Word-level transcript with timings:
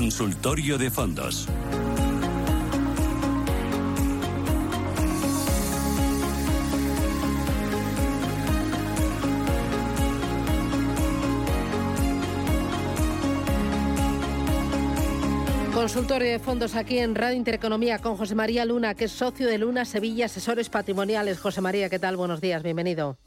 Consultorio 0.00 0.78
de 0.78 0.90
fondos. 0.90 1.46
Consultorio 15.74 16.30
de 16.30 16.38
fondos 16.38 16.74
aquí 16.76 16.98
en 16.98 17.14
Radio 17.14 17.36
Intereconomía 17.36 17.98
con 17.98 18.16
José 18.16 18.34
María 18.34 18.64
Luna, 18.64 18.94
que 18.94 19.04
es 19.04 19.12
socio 19.12 19.46
de 19.46 19.58
Luna 19.58 19.84
Sevilla 19.84 20.24
Asesores 20.24 20.70
Patrimoniales. 20.70 21.38
José 21.38 21.60
María, 21.60 21.90
¿qué 21.90 21.98
tal? 21.98 22.16
Buenos 22.16 22.40
días, 22.40 22.62
bienvenido. 22.62 23.18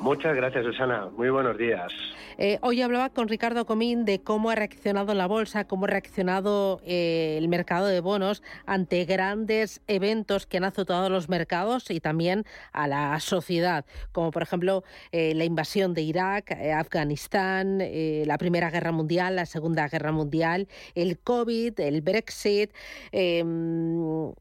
Muchas 0.00 0.34
gracias, 0.34 0.64
Susana. 0.64 1.06
Muy 1.16 1.30
buenos 1.30 1.56
días. 1.56 1.92
Eh, 2.40 2.60
hoy 2.62 2.82
hablaba 2.82 3.10
con 3.10 3.26
Ricardo 3.26 3.66
Comín 3.66 4.04
de 4.04 4.22
cómo 4.22 4.50
ha 4.50 4.54
reaccionado 4.54 5.12
la 5.12 5.26
bolsa, 5.26 5.66
cómo 5.66 5.86
ha 5.86 5.88
reaccionado 5.88 6.80
eh, 6.84 7.34
el 7.36 7.48
mercado 7.48 7.86
de 7.86 7.98
bonos 7.98 8.44
ante 8.64 9.04
grandes 9.06 9.80
eventos 9.88 10.46
que 10.46 10.58
han 10.58 10.64
azotado 10.64 11.10
los 11.10 11.28
mercados 11.28 11.90
y 11.90 11.98
también 11.98 12.44
a 12.72 12.86
la 12.86 13.18
sociedad, 13.18 13.84
como 14.12 14.30
por 14.30 14.44
ejemplo 14.44 14.84
eh, 15.10 15.34
la 15.34 15.44
invasión 15.44 15.94
de 15.94 16.02
Irak, 16.02 16.52
Afganistán, 16.52 17.78
la 17.78 18.38
Primera 18.38 18.70
Guerra 18.70 18.92
Mundial, 18.92 19.34
la 19.34 19.46
Segunda 19.46 19.88
Guerra 19.88 20.12
Mundial, 20.12 20.68
el 20.94 21.18
COVID, 21.18 21.80
el 21.80 22.02
Brexit. 22.02 22.72
Em, 23.10 24.32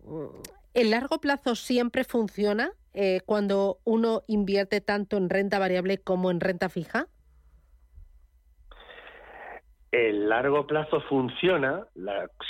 ¿El 0.75 0.91
largo 0.91 1.19
plazo 1.19 1.55
siempre 1.55 2.03
funciona 2.03 2.71
cuando 3.25 3.79
uno 3.83 4.23
invierte 4.27 4.81
tanto 4.81 5.17
en 5.17 5.29
renta 5.29 5.57
variable 5.57 5.97
como 5.97 6.29
en 6.29 6.39
renta 6.39 6.69
fija? 6.69 7.07
El 9.91 10.27
largo 10.27 10.67
plazo 10.67 11.01
funciona 11.01 11.85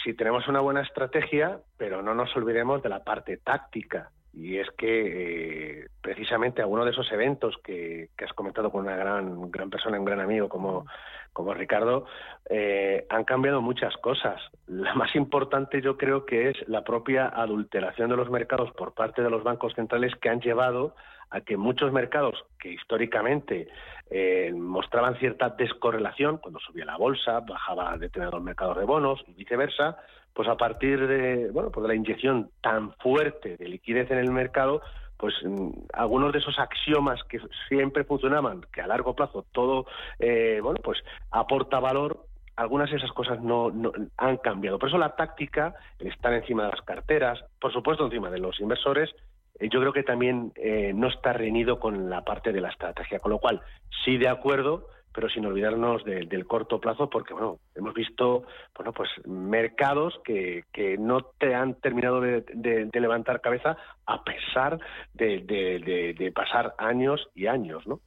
si 0.03 0.13
tenemos 0.13 0.47
una 0.47 0.59
buena 0.59 0.81
estrategia, 0.81 1.59
pero 1.77 2.01
no 2.01 2.13
nos 2.13 2.35
olvidemos 2.35 2.81
de 2.81 2.89
la 2.89 3.03
parte 3.03 3.37
táctica. 3.37 4.09
Y 4.33 4.57
es 4.57 4.69
que 4.77 5.81
eh, 5.81 5.87
precisamente 6.01 6.61
alguno 6.61 6.85
de 6.85 6.91
esos 6.91 7.11
eventos 7.11 7.55
que, 7.63 8.09
has 8.23 8.33
comentado 8.33 8.71
con 8.71 8.85
una 8.85 8.95
gran, 8.95 9.49
gran 9.49 9.69
persona, 9.69 9.99
un 9.99 10.05
gran 10.05 10.19
amigo 10.19 10.47
como, 10.47 10.85
como 11.33 11.53
Ricardo, 11.53 12.05
eh, 12.49 13.05
han 13.09 13.23
cambiado 13.23 13.61
muchas 13.61 13.95
cosas. 13.97 14.39
La 14.67 14.93
más 14.93 15.15
importante 15.15 15.81
yo 15.81 15.97
creo 15.97 16.25
que 16.25 16.49
es 16.49 16.67
la 16.67 16.83
propia 16.83 17.27
adulteración 17.27 18.09
de 18.09 18.17
los 18.17 18.29
mercados 18.29 18.71
por 18.73 18.93
parte 18.93 19.23
de 19.23 19.29
los 19.29 19.43
bancos 19.43 19.73
centrales 19.73 20.13
que 20.15 20.29
han 20.29 20.41
llevado 20.41 20.95
a 21.29 21.41
que 21.41 21.57
muchos 21.57 21.91
mercados 21.91 22.45
que 22.59 22.71
históricamente 22.71 23.67
eh, 24.09 24.53
mostraban 24.53 25.17
cierta 25.17 25.49
descorrelación, 25.49 26.37
cuando 26.37 26.59
subía 26.59 26.85
la 26.85 26.97
bolsa, 26.97 27.41
bajaba 27.41 27.97
determinados 27.97 28.41
mercados 28.41 28.77
de 28.77 28.85
bonos 28.85 29.23
y 29.27 29.33
viceversa, 29.33 29.97
pues 30.33 30.47
a 30.47 30.55
partir 30.55 31.07
de, 31.07 31.49
bueno, 31.51 31.71
pues 31.71 31.81
de 31.83 31.87
la 31.89 31.95
inyección 31.95 32.51
tan 32.61 32.93
fuerte 32.93 33.57
de 33.57 33.67
liquidez 33.67 34.09
en 34.11 34.19
el 34.19 34.31
mercado, 34.31 34.81
pues 35.17 35.33
mm, 35.43 35.69
algunos 35.93 36.31
de 36.31 36.39
esos 36.39 36.57
axiomas 36.59 37.21
que 37.23 37.39
siempre 37.67 38.03
funcionaban, 38.03 38.61
que 38.71 38.81
a 38.81 38.87
largo 38.87 39.15
plazo 39.15 39.45
todo, 39.51 39.87
eh, 40.19 40.59
bueno, 40.61 40.79
pues 40.83 40.99
aporta 41.31 41.79
valor, 41.79 42.25
algunas 42.55 42.89
de 42.89 42.97
esas 42.97 43.11
cosas 43.11 43.41
no, 43.41 43.69
no, 43.71 43.91
han 44.17 44.37
cambiado. 44.37 44.79
Por 44.79 44.89
eso 44.89 44.97
la 44.97 45.15
táctica, 45.15 45.75
el 45.99 46.07
estar 46.07 46.33
encima 46.33 46.65
de 46.65 46.71
las 46.71 46.81
carteras, 46.81 47.43
por 47.59 47.73
supuesto 47.73 48.05
encima 48.05 48.29
de 48.29 48.39
los 48.39 48.59
inversores, 48.59 49.13
yo 49.59 49.79
creo 49.79 49.93
que 49.93 50.03
también 50.03 50.51
eh, 50.55 50.91
no 50.93 51.07
está 51.07 51.33
reñido 51.33 51.79
con 51.79 52.09
la 52.09 52.23
parte 52.23 52.51
de 52.51 52.61
la 52.61 52.69
estrategia. 52.69 53.19
Con 53.19 53.31
lo 53.31 53.39
cual, 53.39 53.61
sí 54.03 54.17
de 54.17 54.27
acuerdo, 54.27 54.87
pero 55.17 55.29
sin 55.29 55.47
olvidarnos 55.47 56.05
del 56.05 56.45
corto 56.45 56.79
plazo, 56.79 57.09
porque 57.09 57.33
bueno, 57.33 57.57
hemos 57.73 57.95
visto 57.95 58.43
bueno 58.75 58.93
pues 58.93 59.09
mercados 59.25 60.13
que, 60.23 60.65
que 60.71 60.95
no 60.99 61.23
te 61.39 61.55
han 61.55 61.73
terminado 61.73 62.21
de, 62.21 62.87
levantar 62.93 63.41
cabeza 63.41 63.77
a 64.05 64.23
pesar 64.23 64.77
de, 65.15 66.31
pasar 66.35 66.75
años 66.77 67.29
y 67.33 67.47
años, 67.47 67.87
¿no? 67.87 67.99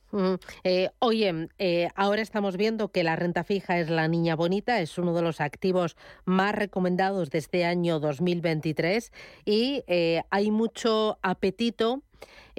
Eh, 0.62 0.91
oye, 1.00 1.49
eh, 1.59 1.88
ahora 1.97 2.22
estamos 2.22 2.56
viendo 2.56 2.93
que 2.93 3.03
la 3.03 3.16
renta 3.16 3.43
fija 3.43 3.81
es 3.81 3.91
la 3.91 4.06
niña 4.06 4.37
bonita, 4.37 4.81
es 4.81 4.97
uno 4.97 5.12
de 5.12 5.22
los 5.22 5.41
activos 5.41 5.97
más 6.25 6.54
recomendados 6.54 7.31
de 7.31 7.38
este 7.38 7.65
año 7.65 7.99
2023 7.99 9.12
y 9.44 9.82
eh, 9.88 10.22
hay 10.31 10.53
mucho 10.53 11.19
apetito 11.22 12.04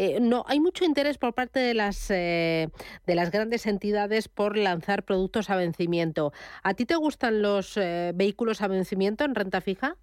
eh, 0.03 0.19
no, 0.19 0.43
hay 0.47 0.59
mucho 0.59 0.83
interés 0.83 1.19
por 1.19 1.35
parte 1.35 1.59
de 1.59 1.75
las, 1.75 2.09
eh, 2.09 2.69
de 3.05 3.13
las 3.13 3.29
grandes 3.29 3.67
entidades 3.67 4.29
por 4.29 4.57
lanzar 4.57 5.03
productos 5.03 5.51
a 5.51 5.55
vencimiento. 5.55 6.31
¿A 6.63 6.73
ti 6.73 6.87
te 6.87 6.95
gustan 6.95 7.43
los 7.43 7.77
eh, 7.77 8.11
vehículos 8.15 8.63
a 8.63 8.67
vencimiento 8.67 9.25
en 9.25 9.35
renta 9.35 9.61
fija? 9.61 9.97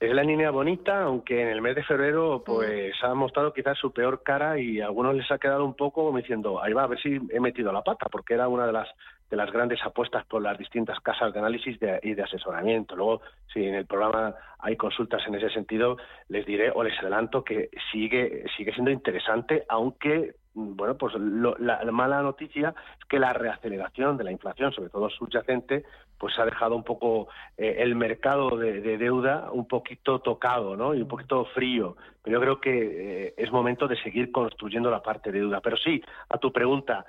Es 0.00 0.14
la 0.14 0.22
línea 0.22 0.50
bonita, 0.50 1.02
aunque 1.02 1.42
en 1.42 1.48
el 1.48 1.60
mes 1.60 1.76
de 1.76 1.84
febrero 1.84 2.42
pues 2.46 2.94
ha 3.02 3.12
mostrado 3.12 3.52
quizás 3.52 3.76
su 3.76 3.92
peor 3.92 4.22
cara 4.22 4.58
y 4.58 4.80
a 4.80 4.86
algunos 4.86 5.14
les 5.14 5.30
ha 5.30 5.36
quedado 5.36 5.66
un 5.66 5.74
poco 5.74 6.06
como 6.06 6.16
diciendo, 6.16 6.62
ahí 6.62 6.72
va, 6.72 6.84
a 6.84 6.86
ver 6.86 7.02
si 7.02 7.18
he 7.28 7.40
metido 7.40 7.72
la 7.72 7.82
pata, 7.82 8.06
porque 8.10 8.32
era 8.32 8.48
una 8.48 8.64
de 8.64 8.72
las 8.72 8.88
de 9.30 9.36
las 9.36 9.50
grandes 9.52 9.80
apuestas 9.84 10.26
por 10.26 10.42
las 10.42 10.58
distintas 10.58 10.98
casas 11.00 11.32
de 11.32 11.38
análisis 11.38 11.78
y 12.02 12.14
de 12.14 12.22
asesoramiento. 12.22 12.96
Luego, 12.96 13.22
si 13.52 13.64
en 13.64 13.74
el 13.74 13.86
programa 13.86 14.34
hay 14.58 14.76
consultas 14.76 15.22
en 15.26 15.36
ese 15.36 15.50
sentido, 15.50 15.96
les 16.28 16.44
diré 16.44 16.70
o 16.74 16.82
les 16.82 16.98
adelanto 16.98 17.44
que 17.44 17.70
sigue, 17.92 18.44
sigue 18.56 18.72
siendo 18.72 18.90
interesante, 18.90 19.64
aunque 19.68 20.34
bueno, 20.52 20.96
pues 20.96 21.14
la, 21.14 21.80
mala 21.92 22.22
noticia 22.22 22.74
es 22.98 23.04
que 23.06 23.18
la 23.18 23.32
reaceleración 23.32 24.16
de 24.16 24.24
la 24.24 24.32
inflación, 24.32 24.72
sobre 24.72 24.90
todo 24.90 25.08
subyacente, 25.08 25.84
pues 26.18 26.38
ha 26.38 26.44
dejado 26.44 26.74
un 26.74 26.82
poco 26.82 27.28
eh, 27.56 27.76
el 27.78 27.94
mercado 27.94 28.56
de, 28.56 28.98
deuda 28.98 29.50
un 29.52 29.68
poquito 29.68 30.18
tocado, 30.20 30.76
¿no? 30.76 30.94
Y 30.94 31.02
un 31.02 31.08
poquito 31.08 31.44
frío. 31.46 31.96
Pero 32.22 32.38
yo 32.38 32.40
creo 32.42 32.60
que 32.60 33.26
eh, 33.26 33.34
es 33.36 33.50
momento 33.52 33.86
de 33.86 33.96
seguir 34.02 34.32
construyendo 34.32 34.90
la 34.90 35.02
parte 35.02 35.30
de 35.30 35.38
deuda. 35.38 35.60
Pero 35.60 35.76
sí, 35.76 36.02
a 36.28 36.38
tu 36.38 36.52
pregunta, 36.52 37.06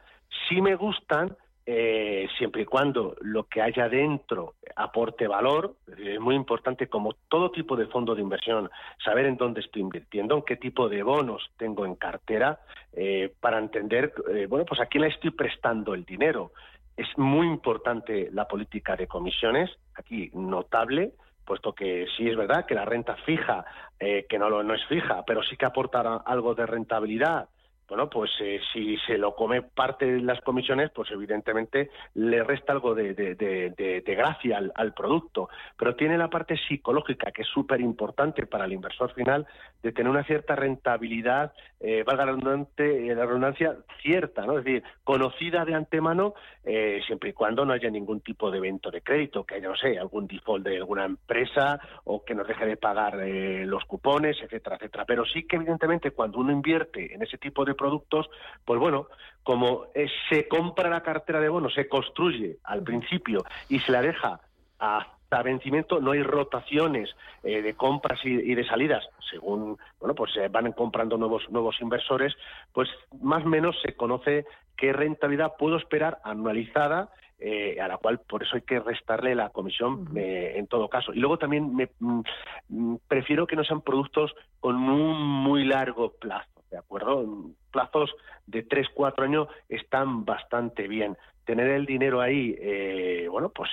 sí 0.48 0.62
me 0.62 0.76
gustan, 0.76 1.36
eh, 1.66 2.28
siempre 2.38 2.64
y 2.64 2.66
cuando 2.66 3.16
lo 3.22 3.44
que 3.44 3.62
haya 3.62 3.88
dentro 3.88 4.56
aporte 4.76 5.28
valor, 5.28 5.76
es 5.96 6.20
muy 6.20 6.36
importante 6.36 6.88
como 6.88 7.14
todo 7.30 7.52
tipo 7.52 7.76
de 7.76 7.86
fondo 7.86 8.16
de 8.16 8.22
inversión, 8.22 8.70
saber 9.04 9.28
en 9.28 9.38
dónde 9.38 9.62
estoy 9.62 9.84
invirtiendo, 9.84 10.36
en 10.36 10.44
qué 10.44 10.56
tipo 10.56 10.90
de 10.90 11.04
bonos 11.04 11.52
tengo 11.58 11.86
en 11.86 11.96
cartera, 11.96 12.60
eh, 12.94 13.32
para 13.40 13.60
entender, 13.60 14.12
eh, 14.34 14.48
bueno, 14.48 14.66
pues 14.66 14.82
a 14.82 14.88
quién 14.88 15.04
le 15.04 15.10
estoy 15.10 15.32
prestando 15.32 15.94
el 15.94 16.04
dinero. 16.04 16.52
Es 16.98 17.08
muy 17.18 17.48
importante 17.48 18.30
la 18.32 18.48
política 18.48 18.96
de 18.96 19.08
comisiones, 19.08 19.70
aquí 19.94 20.32
notable, 20.34 21.14
puesto 21.46 21.74
que 21.74 22.08
sí 22.18 22.28
es 22.28 22.36
verdad 22.36 22.66
que 22.66 22.76
la 22.76 22.86
renta 22.86 23.16
fija, 23.18 23.66
que 24.00 24.40
no, 24.40 24.50
lo, 24.50 24.64
no 24.64 24.74
es 24.74 24.84
fija, 24.88 25.24
pero 25.28 25.44
sí 25.44 25.56
que 25.58 25.66
aportará 25.66 26.18
algo 26.26 26.56
de 26.56 26.66
rentabilidad, 26.66 27.50
bueno, 27.92 28.10
pues 28.10 28.32
eh, 28.40 28.62
si 28.72 28.96
se 29.06 29.18
lo 29.18 29.36
come 29.36 29.64
parte 29.64 30.06
de 30.06 30.22
las 30.22 30.40
comisiones, 30.40 30.92
pues 30.92 31.12
evidentemente 31.12 31.90
le 32.14 32.42
resta 32.42 32.72
algo 32.72 32.96
de, 32.96 34.02
gracia 34.08 34.62
al, 34.74 34.94
producto. 34.94 35.50
Pero 35.78 35.94
tiene 35.98 36.18
la 36.18 36.30
parte 36.30 36.56
psicológica, 36.70 37.34
que 37.34 37.42
es 37.42 37.50
súper 37.50 37.82
importante 37.82 38.46
para 38.46 38.64
el 38.64 38.72
inversor 38.72 39.14
final, 39.14 39.46
de 39.84 39.92
tener 39.92 40.10
una 40.10 40.24
cierta 40.24 40.56
rentabilidad, 40.56 41.52
eh, 41.82 42.04
valga 42.04 42.24
la, 42.24 42.32
redundante, 42.32 43.14
la 43.14 43.26
redundancia, 43.26 43.76
cierta, 44.02 44.46
¿no? 44.46 44.60
Es 44.60 44.64
decir, 44.64 44.84
conocida 45.04 45.66
de 45.66 45.76
antemano, 45.76 46.34
eh, 46.64 47.02
siempre 47.06 47.32
y 47.32 47.34
cuando 47.34 47.66
no 47.66 47.74
haya 47.74 47.90
ningún 47.90 48.22
tipo 48.22 48.50
de 48.52 48.60
evento 48.60 48.90
de 48.90 49.02
crédito, 49.02 49.44
que 49.44 49.56
haya, 49.56 49.68
no 49.68 49.76
sé, 49.76 50.00
algún 50.00 50.28
default 50.28 50.66
de 50.66 50.78
alguna 50.78 51.04
empresa 51.04 51.82
o 52.06 52.24
que 52.24 52.36
nos 52.36 52.48
deje 52.48 52.66
de 52.66 52.78
pagar 52.78 53.20
eh, 53.20 53.66
los 53.66 53.84
cupones, 53.84 54.38
etcétera, 54.42 54.78
etcétera. 54.78 55.04
Pero 55.06 55.26
sí 55.26 55.44
que 55.44 55.58
evidentemente 55.58 56.12
cuando 56.12 56.40
uno 56.40 56.54
invierte 56.54 57.14
en 57.14 57.22
ese 57.24 57.38
tipo 57.38 57.66
de 57.66 57.81
productos, 57.82 58.30
pues 58.64 58.80
bueno, 58.80 59.08
como 59.44 59.88
se 60.30 60.48
compra 60.48 60.90
la 60.90 61.02
cartera 61.02 61.40
de 61.40 61.50
bonos, 61.50 61.74
se 61.74 61.88
construye 61.88 62.58
al 62.64 62.84
principio 62.84 63.44
y 63.70 63.80
se 63.80 63.92
la 63.92 64.02
deja 64.02 64.40
a 64.80 65.08
a 65.32 65.44
vencimiento, 65.44 66.02
no 66.02 66.12
hay 66.12 66.24
rotaciones 66.24 67.10
eh, 67.44 67.62
de 67.62 67.74
compras 67.74 68.20
y, 68.24 68.54
de 68.54 68.66
salidas, 68.66 69.04
según 69.30 69.78
bueno, 70.00 70.14
pues 70.14 70.34
se 70.34 70.48
van 70.50 70.72
comprando 70.74 71.18
nuevos 71.18 71.50
nuevos 71.50 71.80
inversores, 71.80 72.36
pues 72.74 72.90
más 73.22 73.46
o 73.46 73.48
menos 73.48 73.76
se 73.82 73.96
conoce 73.96 74.46
qué 74.76 74.92
rentabilidad 74.92 75.54
puedo 75.58 75.78
esperar 75.78 76.20
anualizada 76.24 77.10
eh, 77.40 77.80
a 77.80 77.88
la 77.88 77.98
cual 77.98 78.20
por 78.20 78.44
eso 78.44 78.56
hay 78.56 78.62
que 78.62 78.80
restarle 78.80 79.34
la 79.34 79.50
comisión 79.50 80.10
eh, 80.16 80.54
en 80.58 80.68
todo 80.68 80.90
caso. 80.90 81.14
Y 81.14 81.20
luego 81.20 81.38
también 81.38 81.76
me, 81.76 81.90
mm, 82.00 82.22
mm, 82.70 82.96
prefiero 83.08 83.48
que 83.48 83.56
no 83.56 83.64
sean 83.64 83.82
productos 83.82 84.36
con 84.60 84.76
un 84.76 85.20
muy 85.22 85.64
largo 85.64 86.12
plazo, 86.12 86.61
¿de 86.72 86.78
acuerdo? 86.78 87.26
Plazos 87.70 88.16
de 88.48 88.64
3, 88.64 88.88
4 88.94 89.26
años 89.26 89.48
están 89.70 90.26
bastante 90.26 90.88
bien. 90.88 91.18
Tener 91.46 91.68
el 91.68 91.86
dinero 91.86 92.22
ahí, 92.22 92.56
eh, 92.60 93.28
bueno, 93.30 93.50
pues 93.50 93.70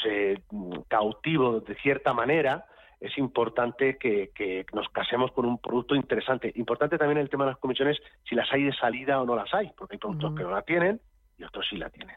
cautivo 0.88 1.60
de 1.60 1.74
cierta 1.76 2.12
manera, 2.12 2.66
es 3.00 3.16
importante 3.16 3.96
que, 3.96 4.30
que, 4.34 4.66
nos 4.72 4.88
casemos 4.88 5.30
con 5.32 5.46
un 5.46 5.58
producto 5.58 5.94
interesante. 5.94 6.52
Importante 6.56 6.98
también 6.98 7.18
el 7.18 7.30
tema 7.30 7.44
de 7.44 7.52
las 7.52 7.60
comisiones, 7.60 7.98
si 8.28 8.34
las 8.34 8.52
hay 8.52 8.64
de 8.64 8.72
salida 8.72 9.20
o 9.20 9.26
no 9.26 9.36
las 9.36 9.52
hay, 9.54 9.70
porque 9.76 9.94
hay 9.94 9.98
productos 9.98 10.34
que 10.34 10.42
no 10.42 10.50
la 10.50 10.62
tienen 10.62 11.00
y 11.38 11.44
otros 11.44 11.66
sí 11.68 11.76
la 11.76 11.90
tienen. 11.90 12.16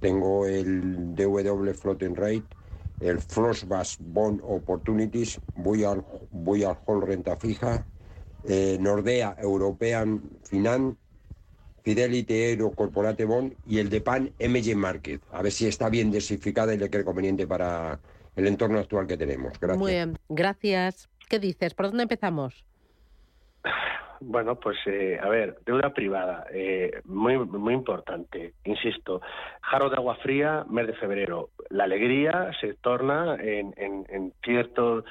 Tengo 0.00 0.46
el 0.46 1.14
DW 1.14 1.72
Floating 1.72 2.14
Rate, 2.14 2.44
el 3.00 3.20
Frostbass 3.20 3.96
Bond 3.98 4.42
Opportunities, 4.44 5.40
voy 5.56 5.82
al, 5.82 6.04
voy 6.30 6.64
al 6.64 6.76
Hall 6.86 7.00
Renta 7.00 7.36
Fija, 7.36 7.86
eh, 8.44 8.78
Nordea 8.80 9.36
European 9.40 10.22
Finan, 10.44 10.96
Fidelity 11.82 12.34
Euro 12.52 12.74
Corporate 12.74 13.24
Bond 13.24 13.54
y 13.66 13.78
el 13.78 13.88
de 13.90 14.00
PAN 14.00 14.32
MG 14.38 14.76
Market. 14.76 15.22
A 15.32 15.42
ver 15.42 15.52
si 15.52 15.66
está 15.66 15.88
bien 15.88 16.10
desificada 16.10 16.74
y 16.74 16.78
le 16.78 16.90
queda 16.90 17.04
conveniente 17.04 17.46
para 17.46 18.00
el 18.36 18.46
entorno 18.46 18.78
actual 18.78 19.06
que 19.06 19.16
tenemos. 19.16 19.58
Gracias. 19.60 19.78
Muy 19.78 19.92
bien, 19.92 20.16
gracias. 20.28 21.08
¿Qué 21.28 21.38
dices? 21.38 21.74
¿Por 21.74 21.86
dónde 21.86 22.04
empezamos? 22.04 22.64
Bueno, 24.24 24.54
pues 24.54 24.78
eh, 24.86 25.18
a 25.20 25.28
ver, 25.28 25.58
deuda 25.66 25.90
privada, 25.90 26.46
eh, 26.52 27.00
muy 27.06 27.36
muy 27.38 27.74
importante. 27.74 28.54
Insisto, 28.64 29.20
jarro 29.60 29.90
de 29.90 29.96
agua 29.96 30.14
fría, 30.16 30.64
mes 30.68 30.86
de 30.86 30.92
febrero. 30.92 31.50
La 31.70 31.84
alegría 31.84 32.50
se 32.60 32.74
torna 32.74 33.34
en, 33.40 33.74
en, 33.76 34.32
cierto 34.44 35.04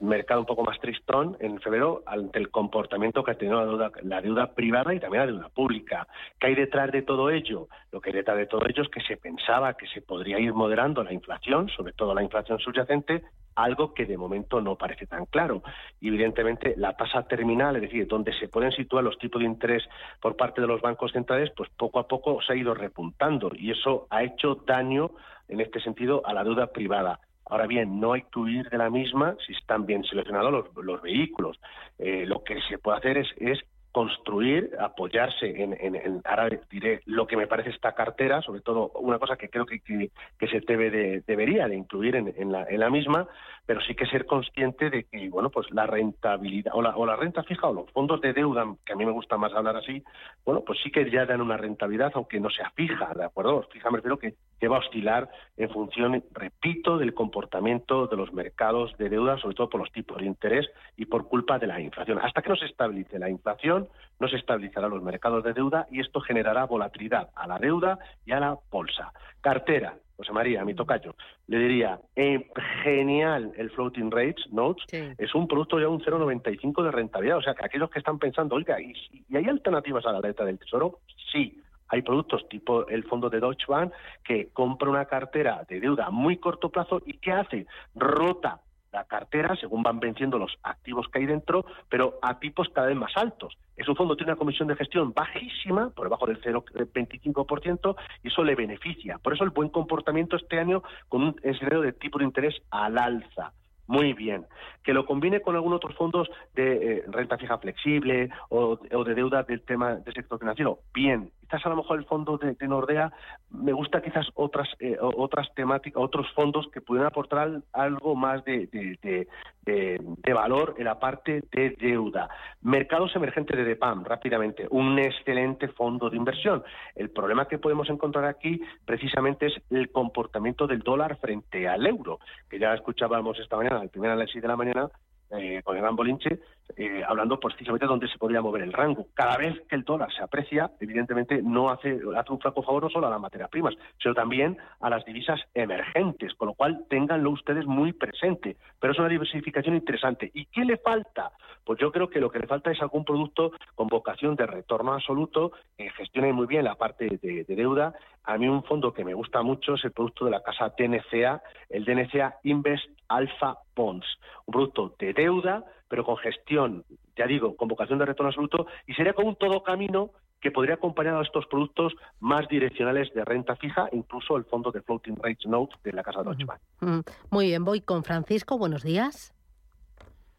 mercado 0.00 0.40
un 0.40 0.46
poco 0.46 0.64
más 0.64 0.78
tristón 0.80 1.36
en 1.40 1.60
febrero 1.60 2.02
ante 2.06 2.38
el 2.38 2.50
comportamiento 2.50 3.24
que 3.24 3.30
ha 3.30 3.38
tenido 3.38 3.58
la 3.60 3.66
deuda, 3.66 3.90
la 4.02 4.20
deuda 4.20 4.54
privada 4.54 4.92
y 4.94 5.00
también 5.00 5.26
la 5.26 5.32
deuda 5.32 5.48
pública. 5.48 6.06
¿Qué 6.38 6.48
hay 6.48 6.54
detrás 6.54 6.92
de 6.92 7.02
todo 7.02 7.30
ello? 7.30 7.68
Lo 7.90 8.00
que 8.00 8.10
hay 8.10 8.16
detrás 8.16 8.36
de 8.36 8.46
todo 8.46 8.66
ello 8.66 8.82
es 8.82 8.88
que 8.88 9.00
se 9.00 9.16
pensaba 9.16 9.74
que 9.74 9.86
se 9.88 10.02
podría 10.02 10.38
ir 10.38 10.52
moderando 10.52 11.02
la 11.02 11.12
inflación, 11.12 11.68
sobre 11.68 11.92
todo 11.94 12.14
la 12.14 12.22
inflación 12.22 12.58
subyacente, 12.58 13.22
algo 13.54 13.94
que 13.94 14.06
de 14.06 14.16
momento 14.16 14.60
no 14.60 14.76
parece 14.76 15.06
tan 15.06 15.26
claro. 15.26 15.62
Y 16.00 16.08
evidentemente 16.08 16.74
la 16.76 16.96
tasa 16.96 17.22
terminal, 17.22 17.76
es 17.76 17.82
decir, 17.82 18.06
donde 18.06 18.32
se 18.38 18.48
pueden 18.48 18.72
situar 18.72 19.04
los 19.04 19.18
tipos 19.18 19.40
de 19.40 19.46
interés 19.46 19.82
por 20.20 20.36
parte 20.36 20.60
de 20.60 20.66
los 20.66 20.80
bancos 20.80 21.12
centrales, 21.12 21.50
pues 21.56 21.70
poco 21.76 21.98
a 21.98 22.08
poco 22.08 22.40
se 22.42 22.52
ha 22.52 22.56
ido 22.56 22.74
repuntando 22.74 23.50
y 23.54 23.70
eso 23.70 24.06
ha 24.10 24.22
hecho 24.22 24.56
daño 24.66 25.10
en 25.48 25.60
este 25.60 25.80
sentido 25.80 26.22
a 26.24 26.32
la 26.32 26.44
deuda 26.44 26.68
privada. 26.68 27.20
Ahora 27.46 27.66
bien, 27.66 28.00
no 28.00 28.14
hay 28.14 28.22
que 28.22 28.38
huir 28.38 28.70
de 28.70 28.78
la 28.78 28.88
misma 28.88 29.36
si 29.46 29.52
están 29.52 29.84
bien 29.84 30.04
seleccionados 30.04 30.70
los, 30.74 31.02
vehículos. 31.02 31.60
Eh, 31.98 32.24
lo 32.26 32.42
que 32.42 32.60
se 32.62 32.78
puede 32.78 32.98
hacer 32.98 33.18
es, 33.18 33.28
es 33.36 33.58
construir, 33.92 34.74
apoyarse 34.80 35.62
en, 35.62 35.74
en, 35.78 36.22
ahora 36.24 36.48
diré 36.70 37.02
lo 37.04 37.26
que 37.26 37.36
me 37.36 37.46
parece 37.46 37.70
esta 37.70 37.92
cartera, 37.92 38.40
sobre 38.40 38.62
todo 38.62 38.90
una 38.94 39.18
cosa 39.18 39.36
que 39.36 39.50
creo 39.50 39.66
que, 39.66 39.80
que, 39.80 40.48
se 40.48 40.60
debe 40.60 40.90
de, 40.90 41.22
debería 41.26 41.68
de 41.68 41.76
incluir 41.76 42.16
en, 42.16 42.50
la, 42.50 42.64
en 42.68 42.80
la 42.80 42.88
misma, 42.88 43.28
pero 43.66 43.82
sí 43.82 43.94
que 43.94 44.06
ser 44.06 44.24
consciente 44.24 44.88
de 44.88 45.04
que, 45.04 45.28
bueno, 45.28 45.50
pues 45.50 45.70
la 45.72 45.86
rentabilidad 45.86 46.72
o 46.74 46.80
la, 46.80 46.96
o 46.96 47.04
la 47.04 47.16
renta 47.16 47.42
fija 47.42 47.68
o 47.68 47.74
los 47.74 47.90
fondos 47.92 48.20
de 48.22 48.32
deuda, 48.32 48.64
que 48.84 48.94
a 48.94 48.96
mí 48.96 49.04
me 49.04 49.12
gusta 49.12 49.36
más 49.36 49.52
hablar 49.52 49.76
así, 49.76 50.02
bueno, 50.44 50.62
pues 50.66 50.78
sí 50.82 50.90
que 50.90 51.10
ya 51.10 51.26
dan 51.26 51.42
una 51.42 51.58
rentabilidad, 51.58 52.12
aunque 52.14 52.40
no 52.40 52.48
sea 52.48 52.70
fija, 52.70 53.12
¿de 53.14 53.24
acuerdo? 53.24 53.62
Fija 53.70 53.90
me 53.90 53.98
refiero 53.98 54.18
que, 54.18 54.34
que 54.62 54.68
va 54.68 54.76
a 54.76 54.78
oscilar 54.78 55.28
en 55.56 55.68
función, 55.70 56.22
repito, 56.30 56.96
del 56.96 57.14
comportamiento 57.14 58.06
de 58.06 58.16
los 58.16 58.32
mercados 58.32 58.96
de 58.96 59.08
deuda, 59.08 59.36
sobre 59.38 59.56
todo 59.56 59.68
por 59.68 59.80
los 59.80 59.90
tipos 59.90 60.18
de 60.18 60.26
interés 60.26 60.70
y 60.96 61.06
por 61.06 61.26
culpa 61.26 61.58
de 61.58 61.66
la 61.66 61.80
inflación. 61.80 62.20
Hasta 62.22 62.42
que 62.42 62.50
no 62.50 62.54
se 62.54 62.66
estabilice 62.66 63.18
la 63.18 63.28
inflación, 63.28 63.88
no 64.20 64.28
se 64.28 64.36
estabilizarán 64.36 64.90
los 64.90 65.02
mercados 65.02 65.42
de 65.42 65.52
deuda 65.52 65.88
y 65.90 65.98
esto 65.98 66.20
generará 66.20 66.64
volatilidad 66.66 67.30
a 67.34 67.48
la 67.48 67.58
deuda 67.58 67.98
y 68.24 68.30
a 68.30 68.38
la 68.38 68.56
bolsa. 68.70 69.12
Cartera, 69.40 69.96
José 70.16 70.30
María, 70.30 70.64
mi 70.64 70.74
tocayo, 70.74 71.16
le 71.48 71.58
diría, 71.58 71.98
eh, 72.14 72.48
genial 72.84 73.52
el 73.56 73.68
floating 73.70 74.12
rates 74.12 74.46
notes, 74.52 74.84
es 75.18 75.34
un 75.34 75.48
producto 75.48 75.80
ya 75.80 75.88
un 75.88 76.00
0,95 76.00 76.84
de 76.84 76.92
rentabilidad, 76.92 77.38
o 77.38 77.42
sea 77.42 77.54
que 77.54 77.66
aquellos 77.66 77.90
que 77.90 77.98
están 77.98 78.20
pensando, 78.20 78.54
oiga, 78.54 78.80
¿y, 78.80 78.94
hay 79.34 79.48
alternativas 79.48 80.06
a 80.06 80.12
la 80.12 80.20
letra 80.20 80.46
del 80.46 80.60
tesoro? 80.60 81.00
Sí, 81.32 81.60
hay 81.92 82.02
productos 82.02 82.48
tipo 82.48 82.88
el 82.88 83.04
fondo 83.04 83.28
de 83.28 83.38
Deutsche 83.38 83.66
Bank 83.68 83.92
que 84.24 84.48
compra 84.52 84.88
una 84.88 85.04
cartera 85.04 85.64
de 85.68 85.78
deuda 85.78 86.06
a 86.06 86.10
muy 86.10 86.38
corto 86.38 86.70
plazo 86.70 87.02
y 87.04 87.18
¿qué 87.18 87.32
hace? 87.32 87.66
Rota 87.94 88.60
la 88.92 89.04
cartera 89.04 89.56
según 89.56 89.82
van 89.82 90.00
venciendo 90.00 90.38
los 90.38 90.58
activos 90.62 91.08
que 91.08 91.20
hay 91.20 91.26
dentro, 91.26 91.64
pero 91.88 92.18
a 92.22 92.38
tipos 92.38 92.68
cada 92.70 92.88
vez 92.88 92.96
más 92.96 93.16
altos. 93.16 93.56
Es 93.76 93.88
un 93.88 93.96
fondo 93.96 94.16
tiene 94.16 94.32
una 94.32 94.38
comisión 94.38 94.68
de 94.68 94.76
gestión 94.76 95.12
bajísima, 95.14 95.90
por 95.90 96.06
debajo 96.06 96.26
del 96.26 96.40
0,25%, 96.42 97.96
y 98.22 98.28
eso 98.28 98.44
le 98.44 98.54
beneficia. 98.54 99.18
Por 99.18 99.32
eso 99.32 99.44
el 99.44 99.50
buen 99.50 99.70
comportamiento 99.70 100.36
este 100.36 100.58
año 100.58 100.82
con 101.08 101.22
un 101.22 101.36
escenario 101.42 101.80
de 101.80 101.92
tipo 101.92 102.18
de 102.18 102.24
interés 102.24 102.54
al 102.70 102.98
alza. 102.98 103.52
Muy 103.86 104.12
bien. 104.12 104.46
Que 104.84 104.94
lo 104.94 105.04
combine 105.04 105.40
con 105.40 105.54
algunos 105.54 105.76
otros 105.76 105.96
fondos 105.96 106.30
de 106.54 106.98
eh, 106.98 107.04
renta 107.08 107.36
fija 107.36 107.58
flexible 107.58 108.30
o, 108.48 108.76
de 108.76 109.14
deuda 109.14 109.42
del 109.42 109.62
tema 109.62 109.96
del 109.96 110.14
sector 110.14 110.38
financiero. 110.38 110.78
Bien 110.94 111.30
quizás 111.52 111.66
a 111.66 111.68
lo 111.68 111.76
mejor 111.76 111.98
el 111.98 112.06
fondo 112.06 112.38
de, 112.38 112.56
Nordea 112.66 113.12
me 113.50 113.72
gusta 113.72 114.00
quizás 114.00 114.26
otras 114.34 114.68
eh, 114.80 114.96
otras 115.00 115.52
temáticas, 115.54 116.02
otros 116.02 116.26
fondos 116.32 116.66
que 116.72 116.80
pudieran 116.80 117.08
aportar 117.08 117.60
algo 117.72 118.14
más 118.14 118.42
de, 118.44 118.68
de, 118.72 120.32
valor 120.32 120.74
en 120.78 120.86
la 120.86 120.98
parte 120.98 121.44
de 121.52 121.70
deuda. 121.78 122.28
Mercados 122.62 123.14
emergentes 123.14 123.56
de 123.56 123.64
DEPAM, 123.64 124.04
rápidamente, 124.04 124.66
un 124.70 124.98
excelente 124.98 125.68
fondo 125.68 126.08
de 126.08 126.16
inversión. 126.16 126.64
El 126.94 127.10
problema 127.10 127.46
que 127.46 127.58
podemos 127.58 127.90
encontrar 127.90 128.24
aquí 128.24 128.60
precisamente 128.86 129.46
es 129.46 129.54
el 129.70 129.90
comportamiento 129.92 130.66
del 130.66 130.80
dólar 130.80 131.18
frente 131.18 131.68
al 131.68 131.86
euro, 131.86 132.18
que 132.48 132.58
ya 132.58 132.72
escuchábamos 132.72 133.38
esta 133.38 133.56
mañana, 133.56 133.82
el 133.82 133.90
primer 133.90 134.10
análisis 134.10 134.40
de 134.40 134.48
la 134.48 134.56
mañana, 134.56 134.88
eh, 135.30 135.62
con 135.62 135.76
el 135.76 135.82
gran 135.82 135.96
Bolinche, 135.96 136.40
eh, 136.76 137.02
hablando 137.06 137.38
precisamente 137.38 137.84
de 137.84 137.90
dónde 137.90 138.08
se 138.08 138.18
podría 138.18 138.40
mover 138.40 138.62
el 138.62 138.72
rango. 138.72 139.06
Cada 139.14 139.36
vez 139.36 139.60
que 139.68 139.76
el 139.76 139.84
dólar 139.84 140.12
se 140.12 140.22
aprecia, 140.22 140.70
evidentemente 140.80 141.42
no 141.42 141.70
hace, 141.70 142.00
hace 142.16 142.32
un 142.32 142.40
flaco 142.40 142.62
favor 142.62 142.84
no 142.84 142.90
solo 142.90 143.06
a 143.06 143.10
las 143.10 143.20
materias 143.20 143.50
primas, 143.50 143.74
sino 144.00 144.14
también 144.14 144.56
a 144.80 144.88
las 144.88 145.04
divisas 145.04 145.40
emergentes, 145.54 146.34
con 146.34 146.48
lo 146.48 146.54
cual 146.54 146.86
ténganlo 146.88 147.30
ustedes 147.30 147.66
muy 147.66 147.92
presente. 147.92 148.56
Pero 148.80 148.92
es 148.92 148.98
una 148.98 149.08
diversificación 149.08 149.74
interesante. 149.74 150.30
¿Y 150.34 150.46
qué 150.46 150.64
le 150.64 150.78
falta? 150.78 151.32
Pues 151.64 151.78
yo 151.78 151.92
creo 151.92 152.08
que 152.08 152.20
lo 152.20 152.30
que 152.30 152.38
le 152.38 152.46
falta 152.46 152.70
es 152.70 152.80
algún 152.80 153.04
producto 153.04 153.52
con 153.74 153.88
vocación 153.88 154.34
de 154.34 154.46
retorno 154.46 154.94
absoluto, 154.94 155.52
que 155.76 155.90
gestione 155.90 156.32
muy 156.32 156.46
bien 156.46 156.64
la 156.64 156.74
parte 156.74 157.18
de, 157.20 157.44
de 157.44 157.56
deuda. 157.56 157.94
A 158.24 158.38
mí 158.38 158.48
un 158.48 158.64
fondo 158.64 158.92
que 158.92 159.04
me 159.04 159.14
gusta 159.14 159.42
mucho 159.42 159.74
es 159.74 159.84
el 159.84 159.92
producto 159.92 160.24
de 160.24 160.30
la 160.30 160.42
casa 160.42 160.72
DNCA, 160.76 161.42
el 161.68 161.84
DNCA 161.84 162.38
Invest 162.44 162.84
Alpha 163.08 163.58
Bonds, 163.76 164.06
un 164.46 164.52
producto 164.52 164.94
de 164.98 165.12
deuda 165.12 165.64
pero 165.92 166.06
con 166.06 166.16
gestión, 166.16 166.86
ya 167.18 167.26
digo, 167.26 167.54
con 167.54 167.68
vocación 167.68 167.98
de 167.98 168.06
retorno 168.06 168.30
absoluto, 168.30 168.66
y 168.86 168.94
sería 168.94 169.12
como 169.12 169.28
un 169.28 169.36
todo 169.36 169.62
camino 169.62 170.12
que 170.40 170.50
podría 170.50 170.76
acompañar 170.76 171.16
a 171.16 171.20
estos 171.20 171.44
productos 171.48 171.92
más 172.18 172.48
direccionales 172.48 173.12
de 173.12 173.22
renta 173.26 173.56
fija, 173.56 173.90
incluso 173.92 174.38
el 174.38 174.46
fondo 174.46 174.72
de 174.72 174.80
Floating 174.80 175.16
Rates 175.16 175.44
Note 175.44 175.76
de 175.84 175.92
la 175.92 176.02
Casa 176.02 176.22
Deutsche 176.22 176.46
Bank. 176.46 176.62
Mm, 176.80 177.00
muy 177.28 177.48
bien, 177.48 177.62
voy 177.62 177.82
con 177.82 178.04
Francisco. 178.04 178.56
Buenos 178.56 178.82
días. 178.82 179.34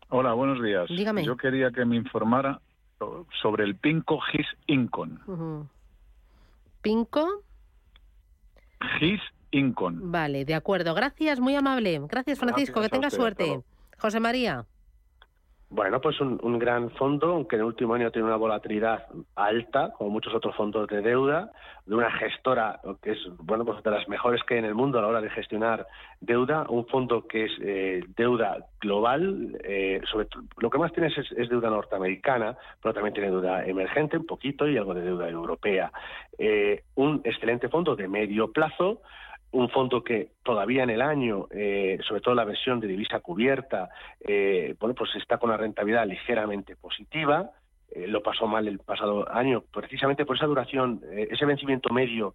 Hola, 0.09 0.33
buenos 0.33 0.59
días. 0.59 0.89
Dígame. 0.89 1.23
Yo 1.23 1.37
quería 1.37 1.69
que 1.69 1.85
me 1.85 1.97
informara 1.97 2.59
sobre 3.39 3.65
el 3.65 3.75
Pinco 3.75 4.19
Gis 4.21 4.47
Incon. 4.65 5.69
¿Pinco? 6.81 7.43
Gis 8.97 9.21
Incon. 9.51 10.11
Vale, 10.11 10.45
de 10.45 10.55
acuerdo. 10.55 10.95
Gracias, 10.95 11.39
muy 11.39 11.55
amable. 11.55 12.01
Gracias, 12.09 12.39
Francisco. 12.39 12.81
que 12.81 12.89
tenga 12.89 13.11
suerte. 13.11 13.61
José 13.99 14.19
María. 14.19 14.65
Bueno, 15.75 15.99
pues 15.99 16.21
un, 16.21 16.59
gran 16.59 16.91
fondo, 16.91 17.31
aunque 17.31 17.55
en 17.55 17.61
el 17.61 17.65
último 17.65 17.95
año 17.95 18.11
tiene 18.11 18.27
una 18.27 18.35
volatilidad 18.35 19.07
alta, 19.35 19.91
como 19.97 20.11
muchos 20.11 20.31
otros 20.35 20.55
fondos 20.55 20.87
de 20.87 21.01
deuda, 21.01 21.51
de 21.87 21.95
una 21.95 22.11
gestora 22.11 22.79
que 23.01 23.13
es, 23.13 23.17
bueno, 23.39 23.65
pues 23.65 23.81
de 23.81 23.89
las 23.89 24.07
mejores 24.07 24.43
que 24.43 24.53
hay 24.53 24.59
en 24.59 24.65
el 24.65 24.75
mundo 24.75 24.99
a 24.99 25.01
la 25.01 25.07
hora 25.07 25.19
de 25.19 25.31
gestionar 25.31 25.87
deuda, 26.21 26.67
un 26.69 26.85
fondo 26.85 27.27
que 27.27 27.45
es 27.45 27.51
eh, 27.59 28.03
deuda 28.15 28.67
global, 28.79 29.57
eh, 29.63 29.99
sobre 30.11 30.27
lo 30.57 30.69
que 30.69 30.77
más 30.77 30.93
tiene 30.93 31.07
es, 31.07 31.49
deuda 31.49 31.71
norteamericana, 31.71 32.55
pero 32.79 32.93
también 32.93 33.15
tiene 33.15 33.31
deuda 33.31 33.65
emergente, 33.65 34.15
un 34.15 34.27
poquito, 34.27 34.67
y 34.67 34.77
algo 34.77 34.93
de 34.93 35.01
deuda 35.01 35.27
europea. 35.27 35.91
Eh, 36.37 36.83
un 36.93 37.19
excelente 37.23 37.67
fondo 37.67 37.95
de 37.95 38.07
medio 38.07 38.51
plazo, 38.51 39.01
un 39.53 39.69
fondo 39.69 40.03
que 40.03 40.29
todavía 40.43 40.83
en 40.83 40.89
el 40.89 41.01
año, 41.01 41.47
eh, 41.51 41.99
sobre 42.07 42.21
todo 42.21 42.35
la 42.35 42.43
versión 42.43 42.79
de 42.79 42.87
divisa 42.87 43.19
cubierta, 43.19 43.89
eh, 44.19 44.75
bueno, 44.79 44.95
pues 44.95 45.15
está 45.15 45.37
con 45.37 45.51
una 45.51 45.57
rentabilidad 45.57 46.07
ligeramente 46.07 46.75
positiva. 46.75 47.51
Eh, 47.91 48.07
lo 48.07 48.23
pasó 48.23 48.47
mal 48.47 48.67
el 48.67 48.79
pasado 48.79 49.31
año, 49.31 49.63
precisamente 49.71 50.25
por 50.25 50.37
esa 50.37 50.47
duración, 50.47 51.01
ese 51.11 51.45
vencimiento 51.45 51.93
medio, 51.93 52.33